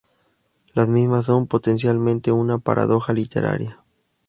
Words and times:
Las 0.73 0.89
mismas 0.89 1.27
son 1.27 1.45
potencialmente 1.45 2.31
una 2.31 2.57
paradoja 2.57 3.13
literaria. 3.13 3.77